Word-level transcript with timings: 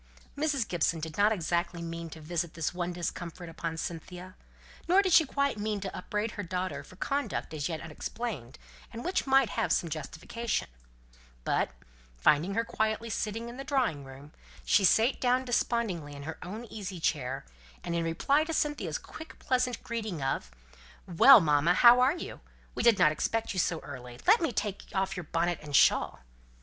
Mrs. 0.35 0.67
Gibson 0.67 0.99
did 0.99 1.15
not 1.15 1.31
exactly 1.31 1.83
mean 1.83 2.09
to 2.09 2.19
visit 2.19 2.55
this 2.55 2.73
one 2.73 2.91
discomfort 2.91 3.49
upon 3.49 3.77
Cynthia, 3.77 4.33
nor 4.87 5.03
did 5.03 5.13
she 5.13 5.25
quite 5.27 5.59
mean 5.59 5.79
to 5.79 5.95
upbraid 5.95 6.31
her 6.31 6.41
daughter 6.41 6.83
for 6.83 6.95
conduct 6.95 7.53
as 7.53 7.69
yet 7.69 7.81
unexplained, 7.81 8.57
and 8.91 9.05
which 9.05 9.27
might 9.27 9.51
have 9.51 9.71
some 9.71 9.91
justification; 9.91 10.69
but, 11.43 11.69
finding 12.17 12.55
her 12.55 12.65
quietly 12.65 13.11
sitting 13.11 13.47
in 13.47 13.57
the 13.57 13.63
drawing 13.63 14.03
room, 14.03 14.31
she 14.65 14.83
sate 14.83 15.21
down 15.21 15.45
despondingly 15.45 16.15
in 16.15 16.23
her 16.23 16.39
own 16.41 16.61
little 16.63 16.75
easy 16.75 16.99
chair, 16.99 17.45
and 17.83 17.93
in 17.93 18.03
reply 18.03 18.43
to 18.43 18.53
Cynthia's 18.53 18.97
quick 18.97 19.37
pleasant 19.37 19.83
greeting 19.83 20.23
of 20.23 20.49
"Well, 21.05 21.39
mamma, 21.39 21.75
how 21.75 21.99
are 21.99 22.17
you? 22.17 22.39
We 22.73 22.81
didn't 22.81 23.11
expect 23.11 23.53
you 23.53 23.59
so 23.59 23.79
early! 23.81 24.17
Let 24.25 24.41
me 24.41 24.51
take 24.51 24.83
off 24.95 25.15
your 25.15 25.25
bonnet 25.25 25.59
and 25.61 25.75
shawl!" 25.75 26.21